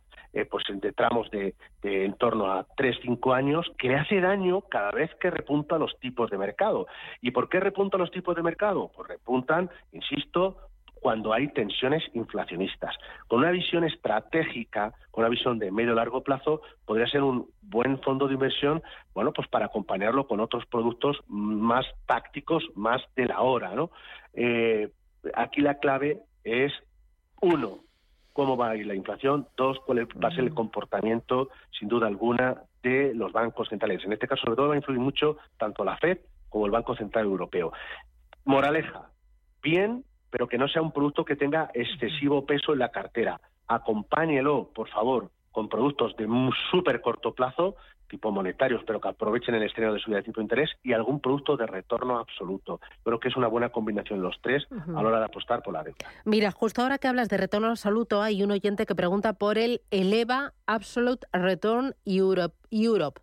pues 0.48 0.62
de 0.68 0.92
tramos 0.92 1.28
de, 1.32 1.54
en 1.82 2.14
torno 2.14 2.52
a 2.52 2.64
3-5 2.76 3.34
años, 3.34 3.66
que 3.76 3.88
le 3.88 3.96
hace 3.96 4.20
daño 4.20 4.60
cada 4.60 4.92
vez 4.92 5.10
que 5.16 5.30
repuntan 5.30 5.80
los 5.80 5.98
tipos 5.98 6.30
de 6.30 6.38
mercado. 6.38 6.86
¿Y 7.20 7.32
por 7.32 7.48
qué 7.48 7.58
repuntan 7.58 8.00
los 8.00 8.12
tipos 8.12 8.36
de 8.36 8.44
mercado? 8.44 8.92
Pues 8.94 9.08
repuntan, 9.08 9.68
insisto, 9.92 10.67
cuando 11.00 11.32
hay 11.32 11.48
tensiones 11.48 12.02
inflacionistas. 12.14 12.94
Con 13.26 13.40
una 13.40 13.50
visión 13.50 13.84
estratégica, 13.84 14.92
con 15.10 15.22
una 15.22 15.30
visión 15.30 15.58
de 15.58 15.70
medio 15.70 15.94
largo 15.94 16.22
plazo, 16.22 16.62
podría 16.84 17.06
ser 17.06 17.22
un 17.22 17.48
buen 17.62 18.00
fondo 18.00 18.26
de 18.26 18.34
inversión, 18.34 18.82
bueno, 19.14 19.32
pues 19.32 19.48
para 19.48 19.66
acompañarlo 19.66 20.26
con 20.26 20.40
otros 20.40 20.66
productos 20.66 21.18
más 21.28 21.86
tácticos, 22.06 22.64
más 22.74 23.02
de 23.16 23.26
la 23.26 23.40
hora, 23.40 23.74
¿no? 23.74 23.90
Eh, 24.34 24.90
aquí 25.34 25.60
la 25.60 25.78
clave 25.78 26.20
es 26.44 26.72
uno, 27.40 27.80
cómo 28.32 28.56
va 28.56 28.70
a 28.70 28.76
ir 28.76 28.86
la 28.86 28.94
inflación, 28.94 29.48
dos, 29.56 29.78
cuál 29.84 30.06
va 30.22 30.28
a 30.28 30.34
ser 30.34 30.44
el 30.44 30.54
comportamiento, 30.54 31.48
sin 31.78 31.88
duda 31.88 32.06
alguna, 32.06 32.62
de 32.82 33.12
los 33.14 33.32
bancos 33.32 33.68
centrales. 33.68 34.04
En 34.04 34.12
este 34.12 34.28
caso, 34.28 34.42
sobre 34.42 34.56
todo, 34.56 34.68
va 34.68 34.74
a 34.74 34.78
influir 34.78 35.00
mucho 35.00 35.38
tanto 35.56 35.84
la 35.84 35.96
Fed 35.96 36.18
como 36.48 36.66
el 36.66 36.72
Banco 36.72 36.94
Central 36.94 37.24
Europeo. 37.24 37.72
Moraleja, 38.44 39.10
bien 39.62 40.04
pero 40.30 40.48
que 40.48 40.58
no 40.58 40.68
sea 40.68 40.82
un 40.82 40.92
producto 40.92 41.24
que 41.24 41.36
tenga 41.36 41.70
excesivo 41.74 42.44
peso 42.44 42.72
en 42.72 42.80
la 42.80 42.90
cartera. 42.90 43.40
Acompáñelo, 43.66 44.70
por 44.74 44.88
favor, 44.88 45.30
con 45.52 45.68
productos 45.68 46.16
de 46.16 46.26
un 46.26 46.52
súper 46.70 47.00
corto 47.00 47.34
plazo, 47.34 47.76
tipo 48.08 48.30
monetarios, 48.30 48.82
pero 48.86 49.00
que 49.00 49.08
aprovechen 49.08 49.54
el 49.54 49.62
estreno 49.62 49.92
de 49.92 50.00
subida 50.00 50.18
de 50.18 50.22
tipo 50.22 50.40
de 50.40 50.44
interés 50.44 50.70
y 50.82 50.92
algún 50.92 51.20
producto 51.20 51.56
de 51.56 51.66
retorno 51.66 52.18
absoluto. 52.18 52.80
Creo 53.04 53.20
que 53.20 53.28
es 53.28 53.36
una 53.36 53.48
buena 53.48 53.68
combinación 53.68 54.22
los 54.22 54.36
tres 54.40 54.66
a 54.70 55.02
la 55.02 55.08
hora 55.08 55.18
de 55.18 55.26
apostar 55.26 55.62
por 55.62 55.74
la 55.74 55.82
deuda. 55.82 55.98
Mira, 56.24 56.50
justo 56.50 56.82
ahora 56.82 56.98
que 56.98 57.08
hablas 57.08 57.28
de 57.28 57.36
retorno 57.36 57.68
absoluto, 57.68 58.22
hay 58.22 58.42
un 58.42 58.50
oyente 58.50 58.86
que 58.86 58.94
pregunta 58.94 59.34
por 59.34 59.58
el 59.58 59.82
Eleva 59.90 60.54
Absolute 60.66 61.26
Return 61.32 61.94
Europe. 62.04 62.54
Europe. 62.70 63.20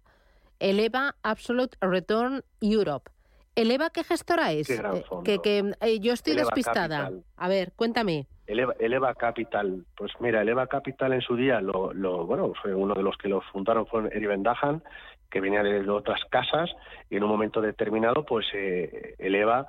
Eleva 0.60 1.16
Absolute 1.24 1.78
Return 1.82 2.44
Europe. 2.62 3.12
¿Eleva 3.56 3.90
qué 3.90 4.04
gestora 4.04 4.52
es? 4.52 4.70
Eh, 4.70 5.04
que, 5.24 5.72
eh, 5.82 6.00
yo 6.00 6.14
estoy 6.14 6.36
despistada. 6.36 7.12
A 7.38 7.48
ver, 7.48 7.72
cuéntame. 7.76 8.28
Eleva, 8.48 9.16
Capital, 9.16 9.86
pues 9.98 10.12
mira, 10.20 10.42
Eleva 10.42 10.68
Capital 10.68 11.14
en 11.14 11.22
su 11.22 11.36
día, 11.36 11.62
lo, 11.62 11.94
bueno, 12.26 12.54
fue 12.62 12.76
uno 12.76 12.94
de 12.94 13.02
los 13.02 13.18
que 13.18 13.28
lo 13.28 13.42
fundaron 13.42 13.88
fue 13.88 14.08
Eri 14.12 14.28
Dahan, 14.44 14.84
que 15.32 15.42
venía 15.42 15.64
de 15.64 15.90
otras 15.90 16.22
casas 16.30 16.70
y 17.10 17.16
en 17.16 17.24
un 17.24 17.30
momento 17.30 17.60
determinado, 17.60 18.24
pues 18.24 18.46
eh, 18.54 19.16
Eleva 19.18 19.68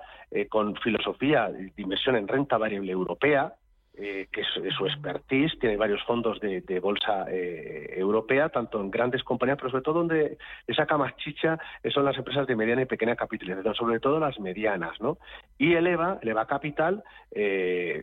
con 0.50 0.76
filosofía 0.76 1.48
de 1.48 1.72
inversión 1.78 2.16
en 2.16 2.28
renta 2.28 2.58
variable 2.58 2.92
europea, 2.92 3.54
eh, 3.98 4.28
que 4.30 4.42
es, 4.42 4.46
su 4.76 4.86
expertise, 4.86 5.58
tiene 5.58 5.78
varios 5.78 6.02
fondos 6.04 6.38
de, 6.40 6.80
bolsa 6.80 7.24
eh, 7.30 7.94
europea, 7.96 8.50
tanto 8.50 8.78
en 8.78 8.90
grandes 8.90 9.24
compañías, 9.24 9.56
pero 9.56 9.70
sobre 9.70 9.82
todo 9.82 10.00
donde 10.00 10.36
le 10.66 10.74
saca 10.74 10.98
más 10.98 11.16
chicha 11.16 11.58
eh, 11.82 11.90
son 11.90 12.04
las 12.04 12.16
empresas 12.18 12.46
de 12.46 12.56
mediana 12.56 12.82
y 12.82 12.84
pequeña 12.86 13.16
capitalización, 13.16 13.74
sobre 13.74 13.98
todo 13.98 14.20
las 14.20 14.38
medianas, 14.38 15.00
¿no? 15.00 15.16
Y 15.56 15.72
eleva, 15.74 16.18
eleva 16.20 16.46
capital, 16.46 17.02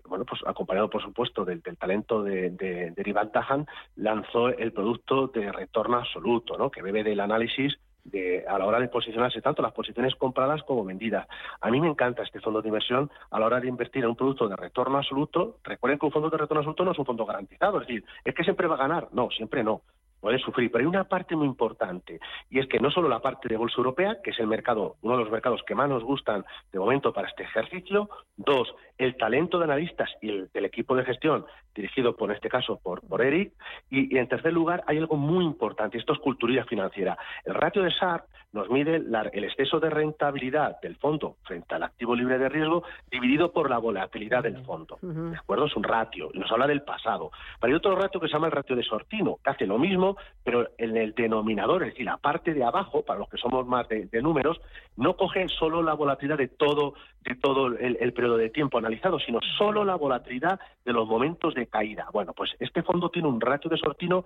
bueno, 0.08 0.26
pues 0.26 0.42
acompañado 0.48 0.90
por 0.90 1.04
supuesto 1.04 1.46
del, 1.46 1.62
talento 1.62 2.24
de, 2.24 2.50
de, 2.50 2.92
de 2.92 3.74
lanzó 3.96 4.50
el 4.50 4.74
producto 4.74 5.28
de 5.28 5.52
retorno 5.52 5.98
absoluto, 5.98 6.58
¿no? 6.58 6.72
Que 6.72 6.82
bebe 6.82 7.04
del 7.04 7.20
análisis 7.20 7.78
de, 8.04 8.46
a 8.48 8.58
la 8.58 8.66
hora 8.66 8.80
de 8.80 8.88
posicionarse 8.88 9.42
tanto 9.42 9.62
las 9.62 9.74
posiciones 9.74 10.16
compradas 10.16 10.64
como 10.64 10.84
vendidas. 10.84 11.28
A 11.62 11.70
mí 11.70 11.80
me 11.80 11.88
encanta 11.88 12.24
este 12.24 12.40
fondo 12.40 12.62
de 12.62 12.68
inversión 12.68 13.10
a 13.32 13.40
la 13.40 13.46
hora 13.46 13.60
de 13.60 13.68
invertir 13.68 14.04
en 14.04 14.10
un 14.10 14.16
producto 14.16 14.48
de 14.48 14.56
retorno 14.56 14.98
absoluto. 14.98 15.58
Recuerden 15.64 16.00
que 16.00 16.06
un 16.06 16.12
fondo 16.12 16.30
de 16.30 16.38
retorno 16.38 16.60
absoluto 16.60 16.86
no 16.86 16.92
es 16.92 17.00
un 17.00 17.06
fondo 17.06 17.26
garantizado, 17.26 17.82
es 17.82 17.88
decir, 17.88 18.06
es 18.24 18.36
que 18.36 18.44
siempre 18.44 18.68
va 18.68 18.76
a 18.76 18.80
ganar. 18.80 19.08
No, 19.12 19.30
siempre 19.30 19.64
no 19.64 19.82
puede 20.24 20.40
sufrir. 20.40 20.72
Pero 20.72 20.84
hay 20.84 20.88
una 20.88 21.04
parte 21.04 21.36
muy 21.36 21.46
importante, 21.46 22.20
y 22.50 22.60
es 22.60 22.68
que 22.68 22.80
no 22.80 22.90
solo 22.90 23.10
la 23.10 23.20
parte 23.20 23.50
de 23.50 23.58
bolsa 23.58 23.76
europea, 23.78 24.20
que 24.24 24.32
es 24.32 24.40
el 24.40 24.48
mercado, 24.48 24.96
uno 25.02 25.18
de 25.18 25.24
los 25.24 25.32
mercados 25.32 25.62
que 25.68 25.76
más 25.76 25.90
nos 25.90 26.02
gustan 26.02 26.46
de 26.72 26.80
momento 26.80 27.12
para 27.12 27.28
este 27.28 27.44
ejercicio, 27.44 28.10
dos, 28.38 28.74
el 28.98 29.18
talento 29.18 29.58
de 29.58 29.66
analistas 29.66 30.10
y 30.22 30.30
el 30.30 30.50
del 30.54 30.66
equipo 30.66 30.96
de 30.96 31.06
gestión, 31.06 31.46
dirigido 31.74 32.16
por 32.16 32.30
en 32.30 32.36
este 32.36 32.50
caso 32.50 32.80
por, 32.82 33.02
por 33.02 33.22
Eric, 33.22 33.54
y, 33.90 34.18
en 34.18 34.28
tercer 34.28 34.54
lugar 34.54 34.84
hay 34.88 34.98
algo 34.98 35.16
muy 35.16 35.44
importante, 35.44 35.98
esto 35.98 36.14
es 36.14 36.20
cultura 36.20 36.64
financiera. 36.66 37.18
El 37.46 37.56
ratio 37.56 37.82
de 37.84 37.92
SAR 37.92 38.26
nos 38.52 38.70
mide 38.70 38.98
el 38.98 39.44
exceso 39.44 39.80
de 39.80 39.90
rentabilidad 39.90 40.80
del 40.80 40.96
fondo 40.98 41.38
frente 41.44 41.74
al 41.74 41.84
activo 41.84 42.16
libre 42.16 42.38
de 42.38 42.50
riesgo 42.50 42.84
dividido 43.10 43.52
por 43.52 43.68
la 43.68 43.80
volatilidad 43.80 44.44
del 44.44 44.64
fondo. 44.64 45.00
¿De 45.02 45.36
acuerdo? 45.36 45.66
Es 45.66 45.76
un 45.76 45.84
ratio, 45.84 46.30
y 46.32 46.38
nos 46.38 46.52
habla 46.52 46.68
del 46.68 46.84
pasado. 46.84 47.32
Pero 47.60 47.72
hay 47.72 47.78
otro 47.78 47.96
ratio 47.96 48.20
que 48.20 48.28
se 48.28 48.34
llama 48.34 48.48
el 48.48 48.52
ratio 48.52 48.76
de 48.76 48.84
Sortino, 48.84 49.40
que 49.44 49.50
hace 49.50 49.66
lo 49.66 49.80
mismo 49.80 50.18
pero 50.44 50.70
en 50.78 50.98
el 50.98 51.14
denominador, 51.14 51.84
es 51.84 51.90
decir, 51.90 52.06
la 52.06 52.18
parte 52.18 52.54
de 52.54 52.64
abajo, 52.64 53.04
para 53.04 53.20
los 53.20 53.30
que 53.30 53.38
somos 53.38 53.66
más 53.66 53.88
de, 53.88 54.08
números, 54.22 54.60
no 54.98 55.16
coge 55.16 55.48
solo 55.48 55.82
la 55.82 55.94
volatilidad 55.94 56.38
de 56.38 56.50
todo, 56.50 56.94
de 57.22 57.36
todo 57.36 57.68
el, 57.68 58.14
periodo 58.14 58.38
de 58.38 58.50
tiempo 58.50 58.78
sino 59.26 59.40
solo 59.58 59.84
la 59.84 59.96
volatilidad 59.96 60.60
de 60.84 60.94
los 60.94 61.08
momentos 61.08 61.54
de 61.54 61.68
caída. 61.68 62.08
Bueno, 62.12 62.34
pues 62.34 62.52
este 62.60 62.84
fondo 62.84 63.10
tiene 63.10 63.28
un 63.28 63.42
ratio 63.42 63.70
de 63.70 63.78
sortino 63.78 64.26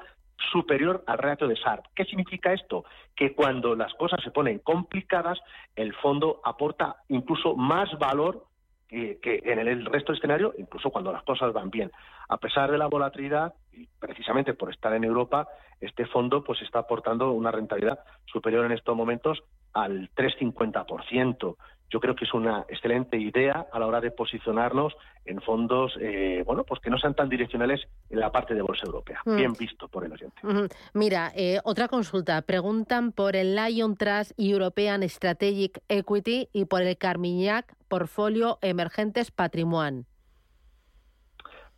superior 0.52 1.04
al 1.08 1.18
ratio 1.18 1.48
de 1.48 1.56
SARP. 1.56 1.86
¿Qué 1.96 2.06
significa 2.06 2.54
esto? 2.54 2.86
Que 3.16 3.34
cuando 3.34 3.76
las 3.76 3.94
cosas 3.96 4.22
se 4.24 4.32
ponen 4.32 4.60
complicadas, 4.60 5.40
el 5.76 5.94
fondo 5.96 6.42
aporta 6.44 6.98
incluso 7.10 7.56
más 7.56 7.90
valor 8.00 8.46
que, 8.88 9.20
en 9.24 9.60
el 9.60 9.86
resto 9.86 10.12
del 10.12 10.20
escenario, 10.20 10.54
incluso 10.58 10.90
cuando 10.90 11.12
las 11.12 11.24
cosas 11.24 11.52
van 11.54 11.70
bien. 11.70 11.92
A 12.30 12.38
pesar 12.38 12.72
de 12.72 12.78
la 12.78 12.88
volatilidad, 12.88 13.54
y 13.74 13.88
precisamente 14.00 14.54
por 14.54 14.72
estar 14.72 14.94
en 14.94 15.04
Europa, 15.04 15.48
este 15.82 16.06
fondo 16.06 16.44
pues 16.44 16.62
está 16.62 16.80
aportando 16.80 17.32
una 17.32 17.52
rentabilidad 17.52 18.00
superior 18.26 18.66
en 18.66 18.72
estos 18.72 18.96
momentos 18.96 19.44
al 19.74 20.10
3,50% 20.16 21.56
yo 21.90 22.00
creo 22.00 22.16
que 22.16 22.26
es 22.26 22.34
una 22.34 22.66
excelente 22.70 23.18
idea 23.18 23.68
a 23.72 23.80
la 23.80 23.88
hora 23.88 24.02
de 24.02 24.12
posicionarnos 24.12 24.94
en 25.26 25.42
fondos, 25.42 25.98
eh, 26.00 26.44
bueno, 26.46 26.64
pues 26.64 26.82
que 26.82 26.90
no 26.90 26.98
sean 26.98 27.14
tan 27.14 27.30
direccionales 27.30 27.82
en 28.10 28.20
la 28.20 28.32
parte 28.32 28.54
de 28.54 28.62
bolsa 28.62 28.86
europea. 28.86 29.22
Mm. 29.26 29.36
Bien 29.36 29.54
visto 29.54 29.88
por 29.88 30.06
el 30.06 30.12
oyente. 30.12 30.42
Mira, 30.94 31.32
eh, 31.36 31.60
otra 31.64 31.88
consulta. 31.88 32.42
Preguntan 32.42 33.12
por 33.12 33.36
el 33.36 33.56
Lion 33.56 33.96
Trust 33.96 34.32
European 34.38 35.08
Strategic 35.08 35.82
Equity 35.88 36.50
y 36.54 36.66
por 36.66 36.82
el 36.82 36.98
Carmignac 36.98 37.74
Portfolio 37.88 38.58
Emergentes 38.62 39.32
Patrimoine. 39.32 40.06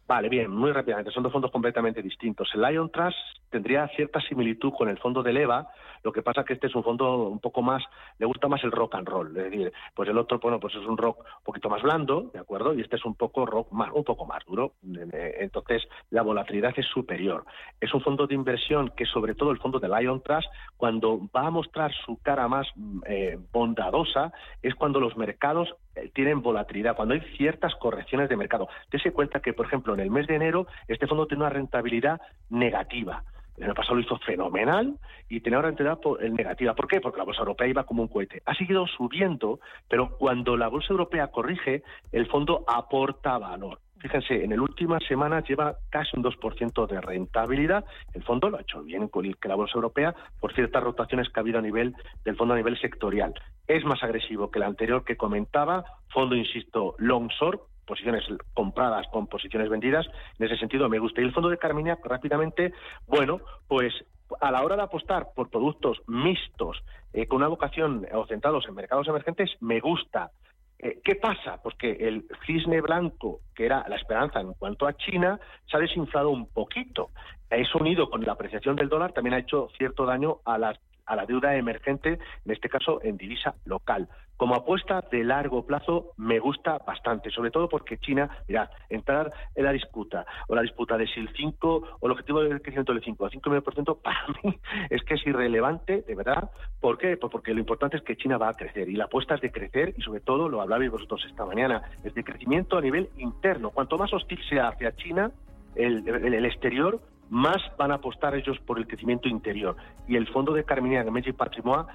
Vale, 0.09 0.27
bien, 0.27 0.49
muy 0.49 0.71
rápidamente. 0.71 1.11
Son 1.11 1.21
dos 1.21 1.31
fondos 1.31 1.51
completamente 1.51 2.01
distintos. 2.01 2.49
El 2.55 2.61
Lion 2.63 2.89
Trust 2.89 3.15
tendría 3.51 3.87
cierta 3.89 4.19
similitud 4.19 4.73
con 4.75 4.89
el 4.89 4.97
fondo 4.97 5.21
de 5.21 5.31
Leva, 5.31 5.67
lo 6.03 6.11
que 6.11 6.23
pasa 6.23 6.43
que 6.43 6.53
este 6.53 6.65
es 6.65 6.73
un 6.73 6.83
fondo 6.83 7.27
un 7.27 7.39
poco 7.39 7.61
más, 7.61 7.83
le 8.17 8.25
gusta 8.25 8.47
más 8.47 8.63
el 8.63 8.71
rock 8.71 8.95
and 8.95 9.07
roll, 9.07 9.27
es 9.37 9.51
decir, 9.51 9.73
pues 9.93 10.09
el 10.09 10.17
otro, 10.17 10.39
bueno, 10.39 10.59
pues 10.59 10.73
es 10.73 10.85
un 10.85 10.97
rock 10.97 11.19
un 11.19 11.43
poquito 11.43 11.69
más 11.69 11.81
blando, 11.83 12.31
¿de 12.33 12.39
acuerdo? 12.39 12.73
Y 12.73 12.81
este 12.81 12.95
es 12.95 13.05
un 13.05 13.15
poco 13.15 13.45
rock 13.45 13.71
más, 13.71 13.91
un 13.93 14.03
poco 14.03 14.25
más 14.25 14.43
duro, 14.45 14.73
entonces 14.83 15.83
la 16.09 16.21
volatilidad 16.21 16.73
es 16.77 16.85
superior. 16.87 17.45
Es 17.79 17.93
un 17.93 18.01
fondo 18.01 18.25
de 18.25 18.35
inversión 18.35 18.91
que 18.95 19.05
sobre 19.05 19.35
todo 19.35 19.51
el 19.51 19.59
fondo 19.59 19.79
de 19.79 19.89
Lion 19.89 20.21
Trust, 20.23 20.47
cuando 20.77 21.19
va 21.35 21.47
a 21.47 21.51
mostrar 21.51 21.91
su 22.05 22.17
cara 22.21 22.47
más 22.47 22.67
eh, 23.05 23.37
bondadosa, 23.51 24.31
es 24.63 24.73
cuando 24.75 24.99
los 24.99 25.17
mercados 25.17 25.75
tienen 26.13 26.41
volatilidad, 26.41 26.95
cuando 26.95 27.13
hay 27.13 27.21
ciertas 27.37 27.75
correcciones 27.75 28.29
de 28.29 28.37
mercado. 28.37 28.67
Dese 28.91 29.11
cuenta 29.11 29.39
que, 29.39 29.53
por 29.53 29.65
ejemplo, 29.65 29.93
en 29.93 29.99
el 29.99 30.11
mes 30.11 30.27
de 30.27 30.35
enero, 30.35 30.67
este 30.87 31.07
fondo 31.07 31.27
tiene 31.27 31.43
una 31.43 31.49
rentabilidad 31.49 32.21
negativa. 32.49 33.23
El 33.57 33.65
año 33.65 33.73
pasado 33.73 33.95
lo 33.95 34.01
hizo 34.01 34.17
fenomenal 34.19 34.97
y 35.27 35.41
tenía 35.41 35.59
una 35.59 35.67
rentabilidad 35.67 35.99
negativa. 36.31 36.73
¿Por 36.73 36.87
qué? 36.87 37.01
Porque 37.01 37.17
la 37.17 37.25
bolsa 37.25 37.41
europea 37.41 37.67
iba 37.67 37.83
como 37.83 38.03
un 38.03 38.07
cohete. 38.07 38.41
Ha 38.45 38.55
seguido 38.55 38.87
subiendo, 38.87 39.59
pero 39.89 40.17
cuando 40.17 40.55
la 40.55 40.69
bolsa 40.69 40.93
europea 40.93 41.27
corrige, 41.27 41.83
el 42.13 42.27
fondo 42.27 42.63
aporta 42.67 43.37
valor. 43.37 43.79
Fíjense, 43.99 44.43
en 44.43 44.53
el 44.53 44.61
última 44.61 44.97
semana 44.99 45.43
lleva 45.43 45.75
casi 45.89 46.15
un 46.15 46.23
2% 46.23 46.87
de 46.87 47.01
rentabilidad. 47.01 47.83
El 48.13 48.23
fondo 48.23 48.49
lo 48.49 48.57
ha 48.57 48.61
hecho 48.61 48.81
bien 48.81 49.09
con 49.09 49.29
la 49.43 49.55
bolsa 49.55 49.75
europea 49.75 50.15
por 50.39 50.53
ciertas 50.53 50.83
rotaciones 50.83 51.29
que 51.29 51.39
ha 51.39 51.41
habido 51.41 51.59
a 51.59 51.61
nivel 51.61 51.95
del 52.23 52.37
fondo 52.37 52.53
a 52.53 52.57
nivel 52.57 52.79
sectorial. 52.79 53.33
Es 53.67 53.83
más 53.83 54.01
agresivo 54.01 54.49
que 54.51 54.59
el 54.59 54.63
anterior 54.63 55.03
que 55.03 55.17
comentaba, 55.17 55.83
fondo, 56.13 56.35
insisto, 56.35 56.95
long 56.97 57.29
short, 57.29 57.61
posiciones 57.85 58.23
compradas 58.53 59.05
con 59.11 59.27
posiciones 59.27 59.69
vendidas. 59.69 60.07
En 60.37 60.45
ese 60.45 60.57
sentido 60.57 60.87
me 60.87 60.99
gusta. 60.99 61.21
Y 61.21 61.25
el 61.25 61.33
fondo 61.33 61.49
de 61.49 61.57
Carminia, 61.57 61.97
rápidamente, 62.03 62.73
bueno, 63.05 63.41
pues 63.67 63.93
a 64.39 64.51
la 64.51 64.63
hora 64.63 64.75
de 64.75 64.83
apostar 64.83 65.27
por 65.35 65.49
productos 65.49 66.01
mixtos 66.07 66.81
eh, 67.13 67.27
con 67.27 67.37
una 67.37 67.47
vocación 67.47 68.07
o 68.13 68.25
centrados 68.27 68.65
en 68.67 68.75
mercados 68.75 69.07
emergentes, 69.07 69.51
me 69.59 69.79
gusta. 69.79 70.31
Eh, 70.79 71.01
¿Qué 71.03 71.15
pasa? 71.15 71.61
Pues 71.61 71.75
que 71.75 71.91
el 71.91 72.25
cisne 72.45 72.79
blanco, 72.81 73.41
que 73.53 73.65
era 73.65 73.85
la 73.89 73.97
esperanza 73.97 74.39
en 74.39 74.53
cuanto 74.53 74.87
a 74.87 74.95
China, 74.95 75.39
se 75.69 75.75
ha 75.75 75.79
desinflado 75.79 76.29
un 76.29 76.47
poquito. 76.47 77.11
Eso 77.49 77.79
unido 77.79 78.09
con 78.09 78.23
la 78.23 78.33
apreciación 78.33 78.75
del 78.75 78.87
dólar 78.87 79.11
también 79.11 79.33
ha 79.33 79.39
hecho 79.39 79.69
cierto 79.77 80.05
daño 80.05 80.39
a 80.45 80.57
las 80.57 80.79
a 81.09 81.15
la 81.15 81.25
deuda 81.25 81.55
emergente, 81.55 82.19
en 82.45 82.51
este 82.51 82.69
caso 82.69 83.01
en 83.03 83.17
divisa 83.17 83.55
local. 83.65 84.07
Como 84.39 84.55
apuesta 84.55 85.03
de 85.11 85.25
largo 85.25 85.65
plazo 85.65 86.13
me 86.15 86.39
gusta 86.39 86.77
bastante, 86.77 87.29
sobre 87.29 87.51
todo 87.51 87.67
porque 87.67 87.97
China, 87.97 88.29
mira, 88.47 88.71
entrar 88.87 89.33
en 89.53 89.65
la 89.65 89.73
disputa 89.73 90.25
o 90.47 90.55
la 90.55 90.61
disputa 90.61 90.97
de 90.97 91.07
si 91.07 91.19
el 91.19 91.27
5 91.35 91.97
o 91.99 92.05
el 92.05 92.11
objetivo 92.13 92.39
del 92.39 92.61
crecimiento 92.61 92.93
del 92.93 93.03
5 93.03 93.25
a 93.25 93.31
5,5% 93.31 94.01
para 94.01 94.27
mí 94.41 94.57
es 94.89 95.03
que 95.03 95.15
es 95.15 95.27
irrelevante, 95.27 96.03
de 96.03 96.15
verdad. 96.15 96.51
¿Por 96.79 96.97
qué? 96.97 97.17
Pues 97.17 97.29
porque 97.29 97.53
lo 97.53 97.59
importante 97.59 97.97
es 97.97 98.03
que 98.03 98.15
China 98.15 98.37
va 98.37 98.47
a 98.47 98.53
crecer 98.53 98.87
y 98.87 98.95
la 98.95 99.03
apuesta 99.03 99.35
es 99.35 99.41
de 99.41 99.51
crecer 99.51 99.93
y 99.97 100.01
sobre 100.03 100.21
todo, 100.21 100.47
lo 100.47 100.61
hablabais 100.61 100.89
vosotros 100.89 101.21
esta 101.27 101.43
mañana, 101.43 101.81
es 102.05 102.13
de 102.13 102.23
crecimiento 102.23 102.77
a 102.77 102.81
nivel 102.81 103.09
interno. 103.17 103.71
Cuanto 103.71 103.97
más 103.97 104.13
hostil 104.13 104.39
sea 104.47 104.69
hacia 104.69 104.95
China, 104.95 105.31
el, 105.75 106.07
el 106.07 106.45
exterior, 106.45 107.01
más 107.29 107.57
van 107.77 107.91
a 107.91 107.95
apostar 107.95 108.35
ellos 108.35 108.57
por 108.65 108.79
el 108.79 108.87
crecimiento 108.87 109.27
interior. 109.27 109.75
Y 110.07 110.15
el 110.15 110.27
fondo 110.27 110.53
de 110.53 110.63
Carminia 110.63 111.03
de 111.03 111.11
Meiji 111.11 111.31
Patrimoine 111.31 111.85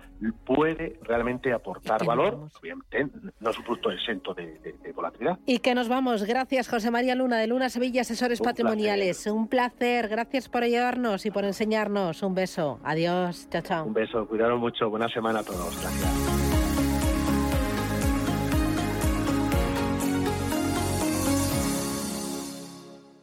puede 0.45 0.99
realmente 1.03 1.53
aportar 1.53 2.05
valor, 2.05 2.49
obviamente 2.61 3.09
no 3.40 3.51
es 3.51 3.59
un 3.59 3.64
producto 3.64 3.90
exento 3.90 4.35
de, 4.35 4.59
volatilidad. 4.94 5.38
Y 5.47 5.59
que 5.59 5.75
nos 5.75 5.88
vamos. 5.88 6.25
Gracias, 6.25 6.68
José 6.68 6.90
María 6.90 7.14
Luna, 7.14 7.38
de 7.38 7.47
Luna 7.47 7.68
Sevilla, 7.68 8.03
Asesores 8.03 8.40
Patrimoniales. 8.40 9.27
Un 9.27 9.49
placer. 9.49 10.09
Gracias 10.09 10.49
por 10.49 10.62
ayudarnos 10.62 11.27
y 11.27 11.31
por 11.31 11.44
enseñarnos. 11.44 12.23
Un 12.23 12.35
beso. 12.35 12.79
Adiós. 12.85 13.49
Chao, 13.51 13.62
chao. 13.62 13.85
Un 13.85 13.94
beso. 13.94 14.27
Cuidaros 14.27 14.61
mucho. 14.61 14.88
Buena 14.88 15.09
semana 15.09 15.40
a 15.40 15.44
todos. 15.44 15.81
Gracias. 15.81 16.34